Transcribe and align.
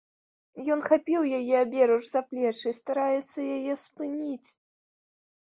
Ён 0.75 0.79
хапіў 0.85 1.21
яе 1.39 1.55
аберуч 1.65 1.99
за 2.09 2.21
плечы 2.31 2.67
і 2.73 2.75
стараецца 2.81 3.39
яе 3.59 3.73
спыніць. 3.85 4.49